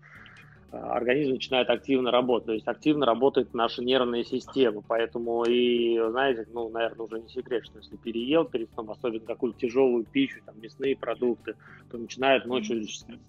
[0.72, 6.70] организм начинает активно работать, то есть активно работает наша нервная система, поэтому и, знаете, ну,
[6.70, 10.96] наверное, уже не секрет, что если переел перед сном, особенно какую-то тяжелую пищу, там, мясные
[10.96, 11.56] продукты,
[11.90, 12.84] то начинает ночью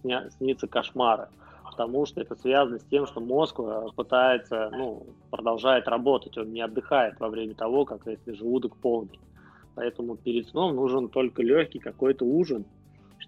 [0.04, 1.28] сня- сниться кошмары,
[1.64, 6.60] потому что это связано с тем, что мозг э, пытается, ну, продолжает работать, он не
[6.60, 9.18] отдыхает во время того, как если желудок полный.
[9.74, 12.66] Поэтому перед сном нужен только легкий какой-то ужин,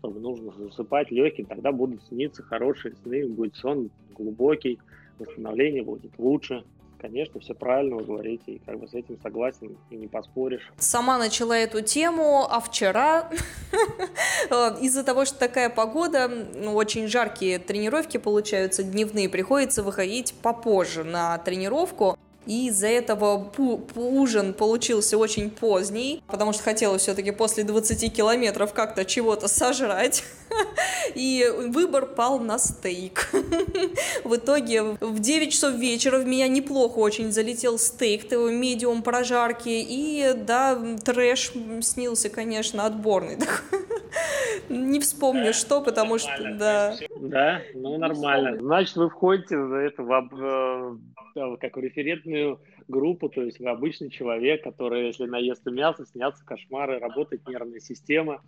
[0.02, 4.80] чтобы нужно засыпать легким, тогда будут сниться хорошие сны, будет сон глубокий,
[5.20, 6.64] восстановление будет лучше.
[6.98, 10.72] Конечно, все правильно вы говорите, и как бы с этим согласен, и не поспоришь.
[10.76, 13.30] Сама начала эту тему, а вчера
[14.80, 21.38] из-за того, что такая погода, ну, очень жаркие тренировки получаются дневные, приходится выходить попозже на
[21.38, 22.16] тренировку.
[22.46, 23.52] И из-за этого
[23.94, 30.24] ужин получился очень поздний, потому что хотелось все-таки после 20 километров как-то чего-то сожрать.
[31.14, 33.30] И выбор пал на стейк.
[34.24, 40.32] В итоге в 9 часов вечера в меня неплохо очень залетел стейк, медиум прожарки, и
[40.36, 43.38] да, трэш снился, конечно, отборный.
[44.68, 46.96] Не вспомню, что, потому что, да.
[47.20, 48.58] Да, ну нормально.
[48.58, 50.96] Значит, вы входите за это в, э,
[51.34, 56.98] как в референтную группу, то есть вы обычный человек, который, если наест мясо, снятся кошмары,
[56.98, 58.42] работает нервная система,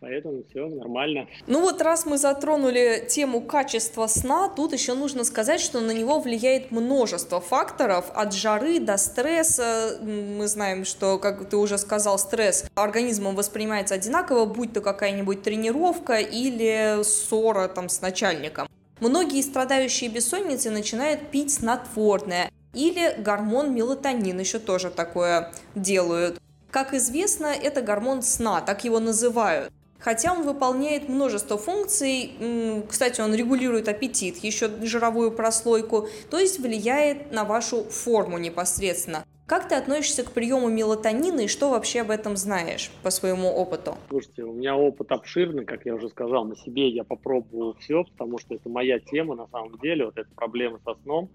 [0.00, 1.26] Поэтому все нормально.
[1.46, 6.20] Ну вот раз мы затронули тему качества сна, тут еще нужно сказать, что на него
[6.20, 9.98] влияет множество факторов, от жары до стресса.
[10.02, 16.18] Мы знаем, что, как ты уже сказал, стресс организмом воспринимается одинаково, будь то какая-нибудь тренировка
[16.18, 18.68] или ссора там с начальником.
[19.00, 26.40] Многие страдающие бессонницей начинают пить снотворное или гормон мелатонин, еще тоже такое делают.
[26.70, 29.70] Как известно, это гормон сна, так его называют.
[29.98, 37.32] Хотя он выполняет множество функций, кстати, он регулирует аппетит, еще жировую прослойку, то есть влияет
[37.32, 39.24] на вашу форму непосредственно.
[39.46, 43.94] Как ты относишься к приему мелатонина и что вообще об этом знаешь по своему опыту?
[44.08, 48.38] Слушайте, у меня опыт обширный, как я уже сказал, на себе я попробовал все, потому
[48.38, 51.30] что это моя тема на самом деле, вот эта проблема со сном.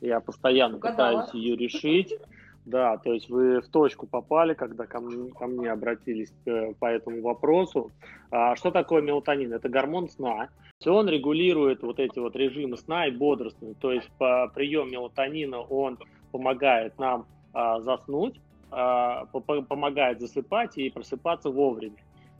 [0.00, 1.22] Я постоянно Угадала.
[1.22, 2.16] пытаюсь ее решить.
[2.66, 6.86] Да, то есть вы в точку попали, когда ко мне, ко мне обратились э, по
[6.86, 7.92] этому вопросу.
[8.32, 9.52] А что такое мелатонин?
[9.52, 10.50] Это гормон сна.
[10.84, 13.76] Он регулирует вот эти вот режимы сна и бодрствования.
[13.80, 15.98] То есть по прием мелатонина он
[16.32, 17.26] помогает нам
[17.80, 18.40] заснуть,
[18.70, 21.96] а, помогает засыпать и просыпаться вовремя.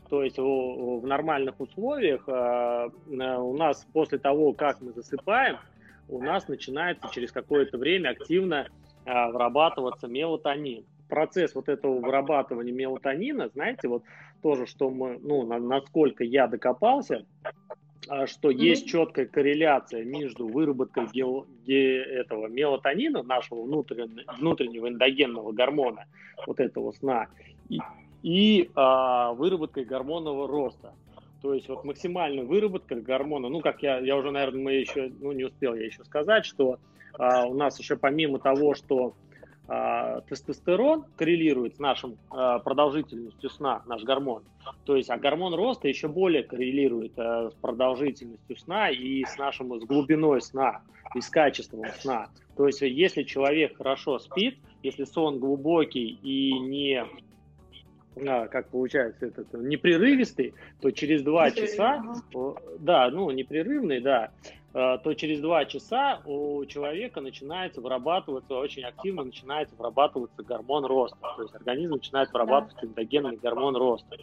[0.09, 5.57] То есть в, нормальных условиях а, у нас после того, как мы засыпаем,
[6.09, 8.67] у нас начинается через какое-то время активно
[9.05, 10.85] а, вырабатываться мелатонин.
[11.09, 14.03] Процесс вот этого вырабатывания мелатонина, знаете, вот
[14.41, 17.66] тоже, что мы, ну, на, насколько я докопался, а,
[18.27, 18.55] что mm-hmm.
[18.55, 21.25] есть четкая корреляция между выработкой ге,
[21.65, 26.05] ге, этого мелатонина, нашего внутреннего, внутреннего эндогенного гормона,
[26.45, 27.27] вот этого сна,
[27.69, 27.79] и,
[28.23, 30.93] и а, выработкой гормонного роста.
[31.41, 35.31] То есть вот максимальная выработка гормона, ну, как я, я уже, наверное, мы еще, ну,
[35.31, 36.79] не успел я еще сказать, что
[37.13, 39.26] а, у нас еще помимо того, что а,
[40.29, 44.43] тестостерон коррелирует с нашим а, продолжительностью сна, наш гормон,
[44.85, 49.79] то есть, а гормон роста еще более коррелирует а, с продолжительностью сна и с нашим,
[49.79, 50.81] с глубиной сна,
[51.15, 52.29] и с качеством сна.
[52.55, 57.05] То есть, если человек хорошо спит, если сон глубокий и не
[58.49, 62.03] как получается, этот непрерывистый, то через два часа,
[62.79, 64.31] да, ну, непрерывный, да,
[64.77, 71.17] то через два часа у человека начинается вырабатываться, очень активно начинается вырабатываться гормон роста.
[71.35, 74.17] То есть организм начинает вырабатывать эндогенный гормон роста.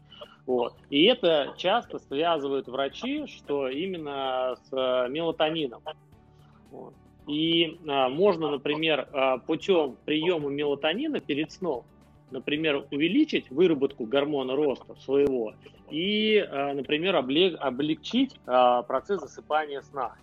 [0.47, 0.77] Вот.
[0.90, 5.83] И это часто связывают врачи, что именно с э, мелатонином.
[6.71, 6.95] Вот.
[7.27, 9.09] И а, можно, например,
[9.49, 11.85] путем приема мелатонина перед сном,
[12.31, 15.55] например, увеличить выработку гормона роста своего
[15.90, 20.14] и, например, облегчить процесс засыпания сна.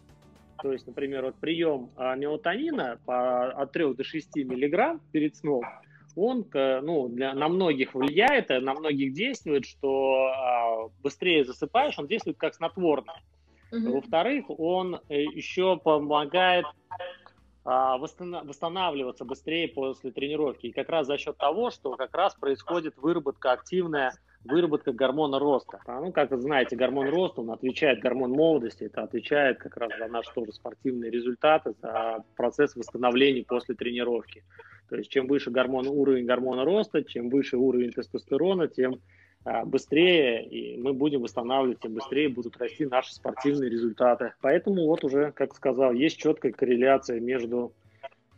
[0.61, 5.63] То есть, например, вот прием а, мелатонина по, от 3 до 6 миллиграмм перед сном,
[6.15, 12.37] он ну, для, на многих влияет, на многих действует, что а, быстрее засыпаешь, он действует
[12.37, 13.21] как снотворное.
[13.71, 13.93] Угу.
[13.93, 16.65] Во-вторых, он э, еще помогает
[17.63, 20.67] а, восстанавливаться быстрее после тренировки.
[20.67, 25.79] И как раз за счет того, что как раз происходит выработка активная выработка гормона роста.
[25.85, 29.91] А, ну, как вы знаете, гормон роста, он отвечает, гормон молодости, это отвечает как раз
[29.97, 34.43] за наши тоже спортивные результаты, за процесс восстановления после тренировки.
[34.89, 38.99] То есть чем выше гормон, уровень гормона роста, чем выше уровень тестостерона, тем
[39.43, 44.33] а, быстрее и мы будем восстанавливать, тем быстрее будут расти наши спортивные результаты.
[44.41, 47.73] Поэтому вот уже, как сказал, есть четкая корреляция между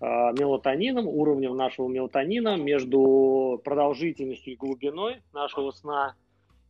[0.03, 6.15] мелатонином, уровнем нашего мелатонина, между продолжительностью и глубиной нашего сна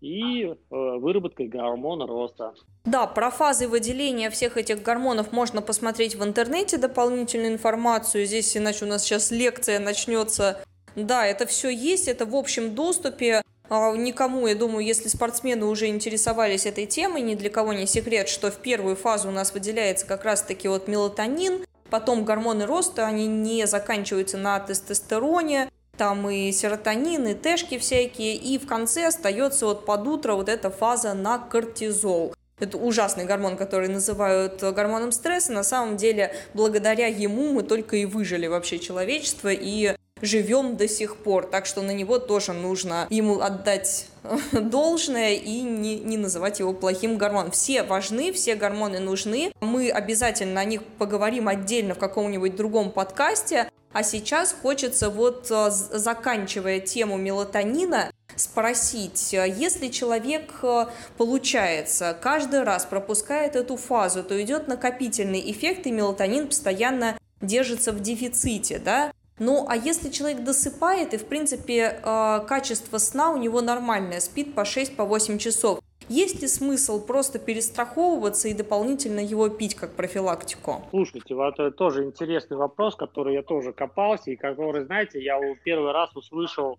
[0.04, 2.54] и э, выработкой гормона роста.
[2.84, 8.26] Да, про фазы выделения всех этих гормонов можно посмотреть в интернете дополнительную информацию.
[8.26, 10.60] Здесь иначе у нас сейчас лекция начнется.
[10.98, 13.42] Да, это все есть, это в общем доступе.
[13.70, 18.28] А, никому, я думаю, если спортсмены уже интересовались этой темой, ни для кого не секрет,
[18.28, 23.28] что в первую фазу у нас выделяется как раз-таки вот мелатонин, Потом гормоны роста, они
[23.28, 29.86] не заканчиваются на тестостероне, там и серотонин, и тэшки всякие, и в конце остается вот
[29.86, 32.34] под утро вот эта фаза на кортизол.
[32.60, 35.52] Это ужасный гормон, который называют гормоном стресса.
[35.52, 41.18] На самом деле, благодаря ему мы только и выжили вообще человечество и живем до сих
[41.18, 41.46] пор.
[41.46, 44.08] Так что на него тоже нужно ему отдать
[44.52, 47.52] должное и не, не называть его плохим гормоном.
[47.52, 49.52] Все важны, все гормоны нужны.
[49.60, 53.70] Мы обязательно о них поговорим отдельно в каком-нибудь другом подкасте.
[53.92, 60.88] А сейчас хочется вот, э, заканчивая тему мелатонина, спросить, э, если человек, э,
[61.18, 68.00] получается, каждый раз пропускает эту фазу, то идет накопительный эффект, и мелатонин постоянно держится в
[68.00, 69.12] дефиците, да?
[69.40, 74.54] Ну, а если человек досыпает, и, в принципе, э, качество сна у него нормальное, спит
[74.54, 75.80] по 6-8 по часов,
[76.10, 80.84] есть ли смысл просто перестраховываться и дополнительно его пить как профилактику?
[80.90, 85.94] Слушайте, вот это тоже интересный вопрос, который я тоже копался, и который, знаете, я первый
[85.94, 86.78] раз услышал,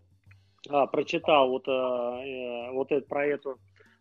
[0.68, 3.58] а, прочитал вот, а, э, вот это, про эту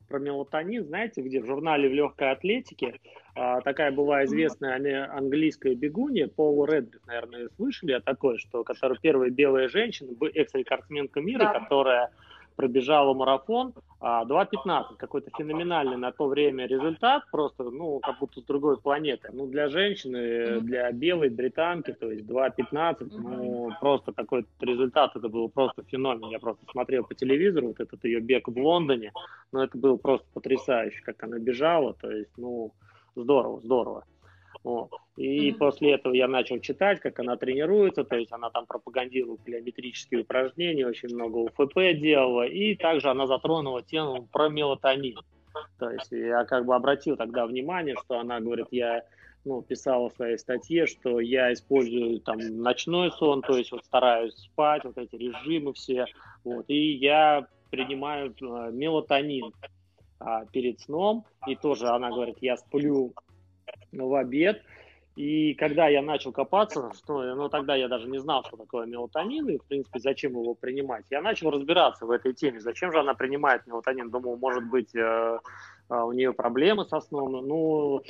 [0.07, 2.99] про мелатонин, знаете, где в журнале в легкой атлетике
[3.35, 9.29] а, такая была известная английская бегунья, Пол Редбит, наверное, слышали о такой, что, которая первая
[9.29, 11.59] белая женщина, экс-рекордсменка мира, да.
[11.59, 12.11] которая
[12.55, 13.73] пробежала марафон
[14.03, 19.29] 2.15, а, какой-то феноменальный на то время результат, просто, ну, как будто с другой планеты.
[19.31, 25.47] Ну, для женщины, для белой британки, то есть 2.15, ну, просто такой результат, это был
[25.47, 26.29] просто феномен.
[26.31, 29.11] Я просто смотрел по телевизору вот этот ее бег в Лондоне,
[29.53, 32.73] но ну, это было просто потрясающе, как она бежала, то есть, ну,
[33.15, 34.03] здорово, здорово.
[34.63, 34.91] Вот.
[35.17, 35.57] И mm-hmm.
[35.57, 40.87] после этого я начал читать, как она тренируется, то есть она там пропагандирует плеометрические упражнения,
[40.87, 45.19] очень много УФП делала, и также она затронула тему про мелатонин.
[45.77, 49.03] То есть я как бы обратил тогда внимание, что она говорит, я
[49.45, 54.33] ну, писала в своей статье, что я использую там ночной сон, то есть вот стараюсь
[54.35, 56.05] спать, вот эти режимы все,
[56.45, 59.51] вот, и я принимаю э, мелатонин
[60.19, 63.13] а, перед сном, и тоже она говорит, я сплю
[63.91, 64.61] в обед.
[65.15, 69.47] И когда я начал копаться, что, ну тогда я даже не знал, что такое мелатонин
[69.47, 71.05] и, в принципе, зачем его принимать.
[71.11, 74.09] Я начал разбираться в этой теме, зачем же она принимает мелатонин.
[74.09, 74.99] Думал, может быть, э,
[75.89, 77.31] э, у нее проблемы со сном.
[77.31, 78.01] Ну,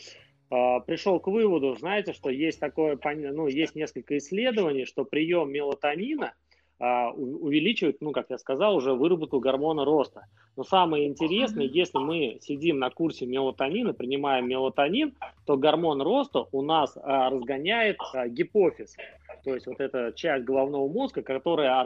[0.50, 6.34] э, пришел к выводу, знаете, что есть такое, ну, есть несколько исследований, что прием мелатонина–
[6.80, 10.26] увеличивает, ну, как я сказал, уже выработку гормона роста.
[10.56, 15.14] Но самое интересное, если мы сидим на курсе мелатонина, принимаем мелатонин,
[15.46, 18.98] то гормон роста у нас а, разгоняет а, гипофиз.
[19.44, 21.84] То есть вот эта часть головного мозга, которая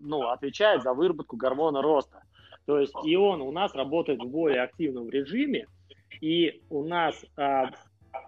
[0.00, 2.22] ну, отвечает за выработку гормона роста.
[2.66, 5.66] То есть и он у нас работает в более активном режиме,
[6.20, 7.24] и у нас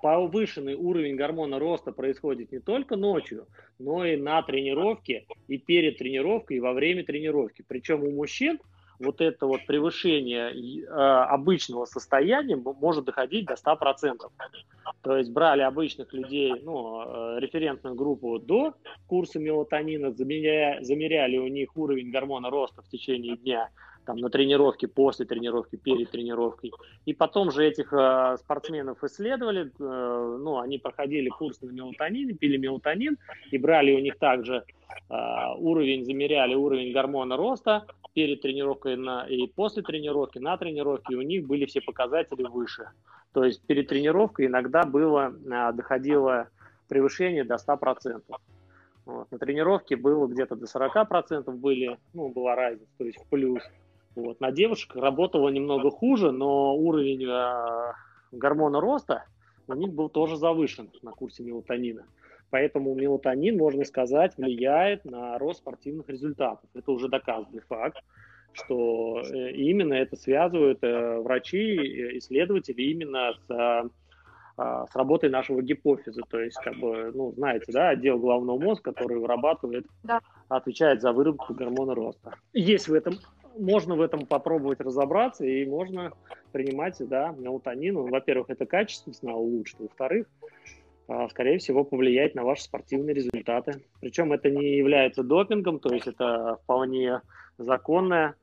[0.03, 3.47] повышенный уровень гормона роста происходит не только ночью,
[3.79, 7.65] но и на тренировке, и перед тренировкой, и во время тренировки.
[7.67, 8.59] Причем у мужчин
[8.99, 14.17] вот это вот превышение э, обычного состояния может доходить до 100%.
[15.03, 17.03] То есть брали обычных людей, ну,
[17.37, 18.75] э, референтную группу до
[19.07, 23.71] курса мелатонина, замеряли, замеряли у них уровень гормона роста в течение дня,
[24.05, 26.73] там, на тренировке, после тренировки, перед тренировкой.
[27.05, 32.57] И потом же этих э, спортсменов исследовали, э, ну, они проходили курс на мелатонин, пили
[32.57, 33.17] мелатонин
[33.51, 34.65] и брали у них также
[35.09, 35.15] э,
[35.57, 41.23] уровень, замеряли уровень гормона роста перед тренировкой на, и после тренировки, на тренировке, и у
[41.23, 42.89] них были все показатели выше.
[43.33, 46.49] То есть перед тренировкой иногда было, э, доходило
[46.89, 48.23] превышение до 100%.
[49.05, 49.31] Вот.
[49.31, 53.63] На тренировке было где-то до 40% были, ну, была разница, то есть в плюс.
[54.15, 54.41] Вот.
[54.41, 57.93] На девушек работало немного хуже, но уровень э,
[58.33, 59.25] гормона роста
[59.69, 62.05] у них был тоже завышен на курсе мелатонина.
[62.51, 66.69] Поэтому мелатонин, можно сказать, влияет на рост спортивных результатов.
[66.75, 67.97] Это уже доказанный факт,
[68.53, 73.89] что э, именно это связывают э, врачи, э, исследователи именно с, э,
[74.91, 76.21] с работой нашего гипофиза.
[76.29, 80.21] То есть, как бы, ну, знаете, да, отдел головного мозга, который вырабатывает, да.
[80.49, 82.35] отвечает за выработку гормона роста.
[82.53, 83.15] Есть в этом
[83.59, 86.13] можно в этом попробовать разобраться, и можно
[86.53, 87.97] принимать, да, мелатонин.
[87.97, 90.27] Во-первых, это качество сна улучшит, во-вторых,
[91.09, 93.83] а, скорее всего, повлияет на ваши спортивные результаты.
[94.01, 97.21] Причем это не является допингом, то есть это вполне
[97.59, 98.35] законная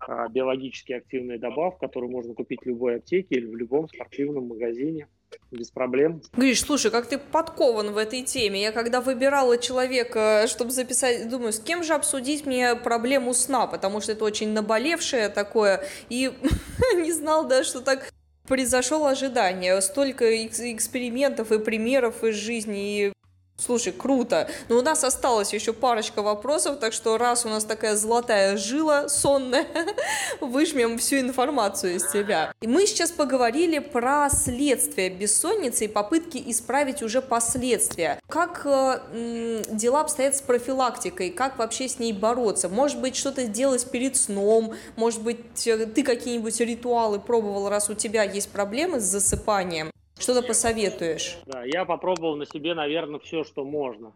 [0.00, 5.08] а, биологически активная добавка, которую можно купить в любой аптеке или в любом спортивном магазине
[5.50, 6.20] без проблем.
[6.34, 8.62] Гриш, слушай, как ты подкован в этой теме.
[8.62, 14.00] Я когда выбирала человека, чтобы записать, думаю, с кем же обсудить мне проблему сна, потому
[14.00, 16.32] что это очень наболевшее такое, и
[16.94, 18.12] не знал даже, что так
[18.46, 19.80] произошло ожидание.
[19.80, 23.12] Столько экспериментов и примеров из жизни, и
[23.60, 24.48] Слушай, круто.
[24.68, 29.08] Но у нас осталось еще парочка вопросов, так что раз у нас такая золотая жила
[29.08, 29.66] сонная,
[30.40, 32.52] выжмем всю информацию из тебя.
[32.60, 38.20] И мы сейчас поговорили про следствие бессонницы и попытки исправить уже последствия.
[38.28, 41.30] Как э, дела обстоят с профилактикой?
[41.30, 42.68] Как вообще с ней бороться?
[42.68, 44.74] Может быть, что-то сделать перед сном?
[44.94, 49.90] Может быть, э, ты какие-нибудь ритуалы пробовал, раз у тебя есть проблемы с засыпанием?
[50.18, 51.38] Что-то посоветуешь?
[51.46, 54.12] Да, я попробовал на себе, наверное, все, что можно.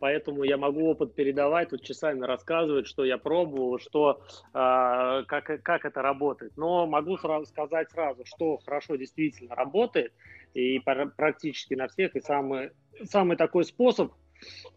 [0.00, 4.20] Поэтому я могу опыт передавать, тут часами рассказывать, что я пробовал, что,
[4.54, 6.52] э, как, как это работает.
[6.56, 10.12] Но могу сразу сказать сразу, что хорошо действительно работает,
[10.54, 12.14] и практически на всех.
[12.14, 12.70] И самый,
[13.04, 14.12] самый такой способ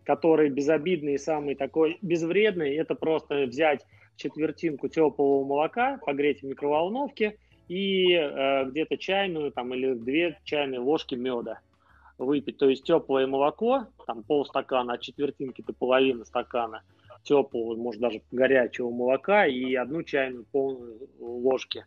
[0.03, 7.37] который безобидный и самый такой безвредный, это просто взять четвертинку теплого молока, погреть в микроволновке
[7.71, 11.61] и э, где-то чайную там, или две чайные ложки меда
[12.17, 12.57] выпить.
[12.57, 16.83] То есть теплое молоко, там полстакана, от четвертинки до половины стакана
[17.23, 21.85] теплого, может даже горячего молока и одну чайную полную ложки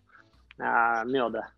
[0.59, 1.51] а, меда.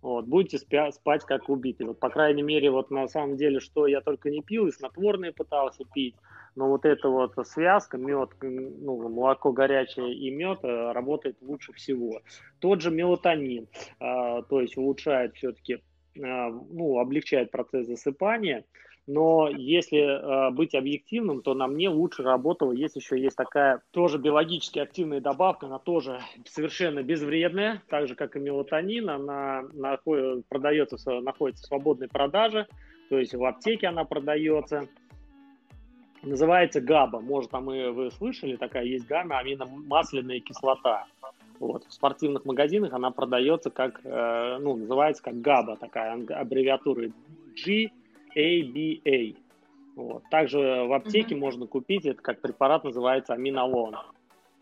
[0.00, 1.86] Вот, будете спя- спать как убитый.
[1.86, 5.32] Вот, по крайней мере, вот на самом деле, что я только не пил, и снотворные
[5.32, 6.14] пытался пить,
[6.56, 12.20] но вот эта вот связка, мед, ну, молоко горячее и мед э, работает лучше всего.
[12.60, 13.66] Тот же мелатонин,
[14.00, 15.80] э, то есть улучшает все-таки, э,
[16.16, 18.64] ну, облегчает процесс засыпания,
[19.06, 24.18] но если э, быть объективным, то на мне лучше работала, есть еще есть такая тоже
[24.18, 31.20] биологически активная добавка, она тоже совершенно безвредная, так же как и мелатонин, она находится, продается,
[31.20, 32.66] находится в свободной продаже,
[33.10, 34.88] то есть в аптеке она продается,
[36.24, 41.06] называется ГАБА, может там и вы слышали, такая есть гамма аминомасляная кислота.
[41.60, 41.84] Вот.
[41.84, 47.10] В спортивных магазинах она продается как, э, ну, называется как ГАБА, такая аббревиатура
[47.54, 47.90] G
[48.36, 49.36] ABA.
[49.96, 50.24] Вот.
[50.30, 51.38] Также в аптеке mm-hmm.
[51.38, 53.96] можно купить, это как препарат называется аминолон.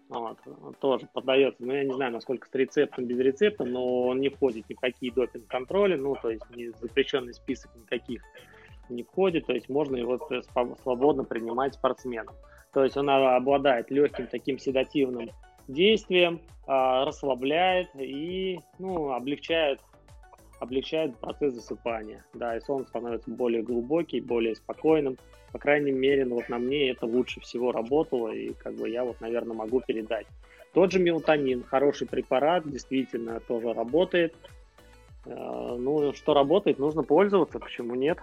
[0.09, 0.39] Вот.
[0.79, 4.69] тоже продается, ну я не знаю, насколько с рецептом, без рецепта, но он не входит
[4.69, 8.23] ни в какие допинг-контроли, ну то есть не запрещенный список никаких
[8.89, 10.19] не входит, то есть можно его
[10.83, 12.35] свободно принимать спортсменам.
[12.73, 15.31] То есть он обладает легким таким седативным
[15.69, 19.81] действием, а, расслабляет и ну, облегчает
[20.63, 22.25] облегчает процесс засыпания.
[22.35, 25.19] Да, и сон становится более глубокий, более спокойным.
[25.51, 29.05] По крайней мере, ну, вот на мне это лучше всего работало, и как бы я
[29.05, 30.27] вот, наверное, могу передать.
[30.73, 34.35] Тот же мелатонин, хороший препарат, действительно тоже работает.
[35.27, 38.19] Э, ну, что работает, нужно пользоваться, почему нет?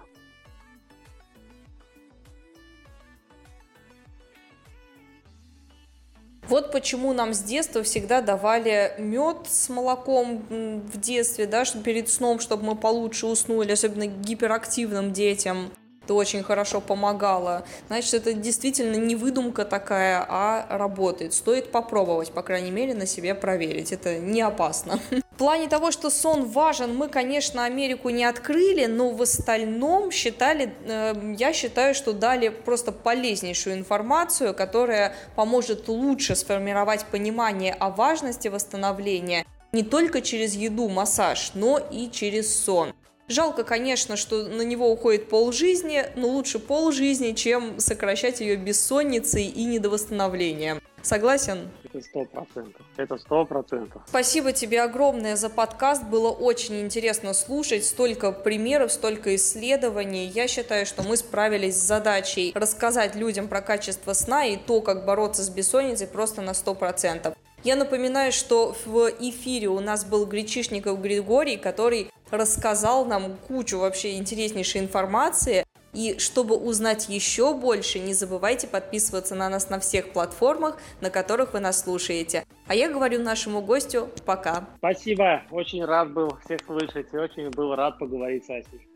[6.49, 12.09] Вот почему нам с детства всегда давали мед с молоком в детстве, да, чтобы перед
[12.09, 15.71] сном, чтобы мы получше уснули, особенно гиперактивным детям.
[16.03, 17.65] Это очень хорошо помогало.
[17.87, 21.35] Значит, это действительно не выдумка такая, а работает.
[21.35, 23.91] Стоит попробовать, по крайней мере, на себе проверить.
[23.91, 24.99] Это не опасно.
[25.39, 31.35] Плане того, что сон важен, мы, конечно, Америку не открыли, но в остальном считали, э,
[31.37, 39.45] я считаю, что дали просто полезнейшую информацию, которая поможет лучше сформировать понимание о важности восстановления
[39.71, 42.93] не только через еду, массаж, но и через сон.
[43.29, 49.63] Жалко, конечно, что на него уходит полжизни, но лучше полжизни, чем сокращать ее бессонницей и
[49.63, 50.81] недовосстановлением.
[51.01, 51.69] Согласен?
[51.91, 52.85] Это сто процентов.
[52.97, 54.01] Это сто процентов.
[54.07, 56.03] Спасибо тебе огромное за подкаст.
[56.03, 57.83] Было очень интересно слушать.
[57.83, 60.27] Столько примеров, столько исследований.
[60.27, 65.05] Я считаю, что мы справились с задачей рассказать людям про качество сна и то, как
[65.05, 67.33] бороться с бессонницей просто на сто процентов.
[67.63, 74.15] Я напоминаю, что в эфире у нас был Гречишников Григорий, который рассказал нам кучу вообще
[74.15, 75.65] интереснейшей информации.
[75.93, 81.53] И чтобы узнать еще больше, не забывайте подписываться на нас на всех платформах, на которых
[81.53, 82.45] вы нас слушаете.
[82.67, 84.67] А я говорю нашему гостю пока.
[84.77, 88.87] Спасибо, очень рад был всех слышать и очень был рад поговорить с Асей.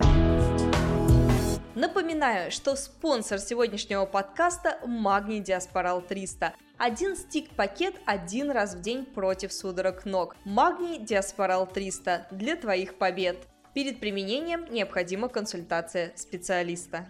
[1.75, 6.53] Напоминаю, что спонсор сегодняшнего подкаста– Магний Диаспорал 300.
[6.77, 10.35] Один стик-пакет один раз в день против судорог ног.
[10.45, 13.47] Магний Диаспорал 300 для твоих побед.
[13.73, 17.07] Перед применением необходима консультация специалиста.